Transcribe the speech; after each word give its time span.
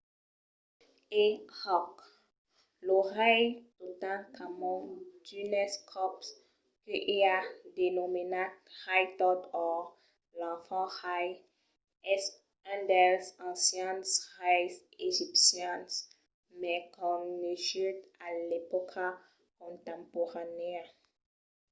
e 1.23 1.25
òc! 1.79 1.95
lo 2.87 2.97
rei 3.17 3.43
totankhamon 3.79 4.83
d’unes 5.25 5.73
còps 5.91 6.27
que 6.83 6.95
i 7.15 7.17
a 7.37 7.39
denomenat 7.77 8.53
rei 8.85 9.05
tot 9.19 9.41
or 9.67 9.79
l'enfant 10.39 10.91
rei 11.03 11.27
es 12.15 12.23
un 12.73 12.79
dels 12.91 13.25
ancians 13.49 14.07
reis 14.39 14.73
egipcians 15.09 15.91
mai 16.59 16.79
coneguts 16.95 18.01
a 18.25 18.27
l’epòca 18.47 19.07
contemporanèa 19.59 20.83